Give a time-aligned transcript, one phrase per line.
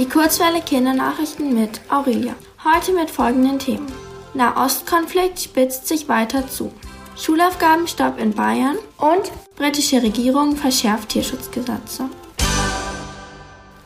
[0.00, 2.34] Die Kurzwelle Kindernachrichten mit Aurelia.
[2.64, 3.86] Heute mit folgenden Themen.
[4.32, 6.72] Nahostkonflikt spitzt sich weiter zu.
[7.18, 12.08] Schulaufgabenstopp in Bayern und britische Regierung verschärft Tierschutzgesetze.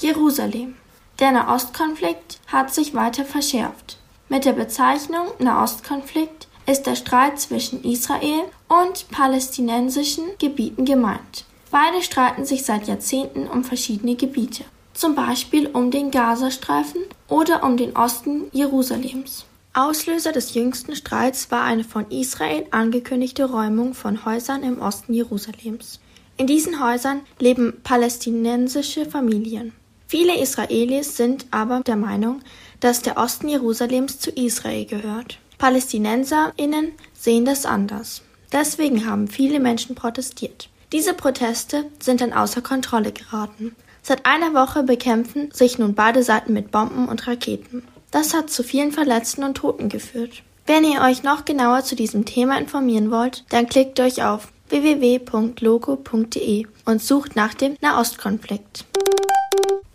[0.00, 0.74] Jerusalem.
[1.18, 3.96] Der Nahostkonflikt hat sich weiter verschärft.
[4.28, 11.46] Mit der Bezeichnung Nahostkonflikt ist der Streit zwischen Israel und palästinensischen Gebieten gemeint.
[11.70, 14.66] Beide streiten sich seit Jahrzehnten um verschiedene Gebiete,
[15.02, 19.46] zum Beispiel um den Gazastreifen oder um den Osten Jerusalems.
[19.74, 25.98] Auslöser des jüngsten Streits war eine von Israel angekündigte Räumung von Häusern im Osten Jerusalems.
[26.36, 29.72] In diesen Häusern leben palästinensische Familien.
[30.06, 32.40] Viele Israelis sind aber der Meinung,
[32.78, 35.40] dass der Osten Jerusalems zu Israel gehört.
[35.58, 38.22] PalästinenserInnen sehen das anders.
[38.52, 40.68] Deswegen haben viele Menschen protestiert.
[40.92, 43.74] Diese Proteste sind dann außer Kontrolle geraten.
[44.02, 47.82] Seit einer Woche bekämpfen sich nun beide Seiten mit Bomben und Raketen.
[48.10, 50.42] Das hat zu vielen Verletzten und Toten geführt.
[50.66, 56.66] Wenn ihr euch noch genauer zu diesem Thema informieren wollt, dann klickt euch auf www.logo.de
[56.84, 58.84] und sucht nach dem Nahostkonflikt.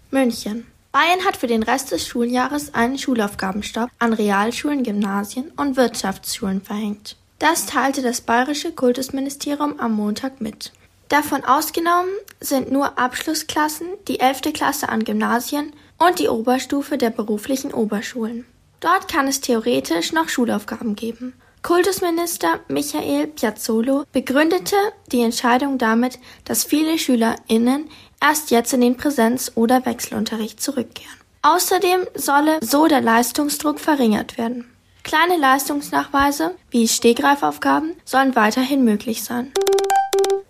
[0.09, 0.65] München.
[0.91, 7.17] Bayern hat für den Rest des Schuljahres einen Schulaufgabenstopp an Realschulen, Gymnasien und Wirtschaftsschulen verhängt.
[7.37, 10.71] Das teilte das bayerische Kultusministerium am Montag mit.
[11.09, 14.53] Davon ausgenommen sind nur Abschlussklassen, die 11.
[14.53, 18.45] Klasse an Gymnasien und die Oberstufe der beruflichen Oberschulen.
[18.79, 21.33] Dort kann es theoretisch noch Schulaufgaben geben.
[21.63, 24.75] Kultusminister Michael Piazzolo begründete
[25.11, 27.89] die Entscheidung damit, dass viele SchülerInnen
[28.21, 31.17] erst jetzt in den Präsenz- oder Wechselunterricht zurückkehren.
[31.41, 34.71] Außerdem solle so der Leistungsdruck verringert werden.
[35.03, 39.53] Kleine Leistungsnachweise wie Stegreifaufgaben sollen weiterhin möglich sein.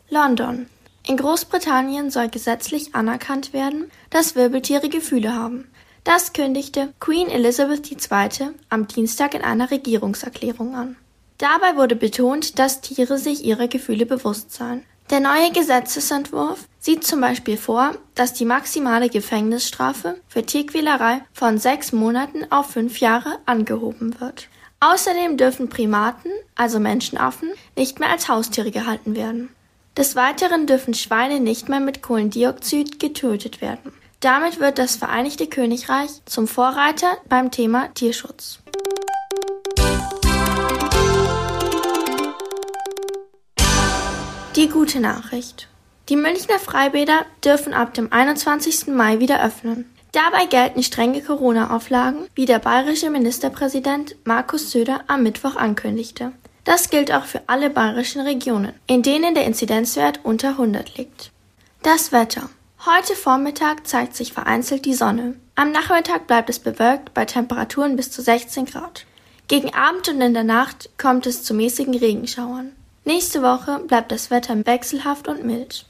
[0.10, 0.68] London.
[1.06, 5.70] In Großbritannien soll gesetzlich anerkannt werden, dass Wirbeltiere Gefühle haben.
[6.04, 8.52] Das kündigte Queen Elizabeth II.
[8.70, 10.96] am Dienstag in einer Regierungserklärung an.
[11.38, 14.84] Dabei wurde betont, dass Tiere sich ihrer Gefühle bewusst seien.
[15.10, 21.92] Der neue Gesetzesentwurf sieht zum Beispiel vor, dass die maximale Gefängnisstrafe für Tierquälerei von sechs
[21.92, 24.48] Monaten auf fünf Jahre angehoben wird.
[24.80, 29.50] Außerdem dürfen Primaten, also Menschenaffen, nicht mehr als Haustiere gehalten werden.
[29.98, 33.92] Des Weiteren dürfen Schweine nicht mehr mit Kohlendioxid getötet werden.
[34.20, 38.60] Damit wird das Vereinigte Königreich zum Vorreiter beim Thema Tierschutz.
[44.56, 45.68] Die gute Nachricht.
[46.10, 48.88] Die Münchner Freibäder dürfen ab dem 21.
[48.88, 49.92] Mai wieder öffnen.
[50.12, 56.34] Dabei gelten strenge Corona-Auflagen, wie der bayerische Ministerpräsident Markus Söder am Mittwoch ankündigte.
[56.68, 61.32] Das gilt auch für alle bayerischen Regionen, in denen der Inzidenzwert unter 100 liegt.
[61.82, 62.50] Das Wetter.
[62.86, 65.36] Heute Vormittag zeigt sich vereinzelt die Sonne.
[65.56, 69.06] Am Nachmittag bleibt es bewölkt bei Temperaturen bis zu 16 Grad.
[69.48, 72.74] Gegen Abend und in der Nacht kommt es zu mäßigen Regenschauern.
[73.06, 75.86] Nächste Woche bleibt das Wetter wechselhaft und mild.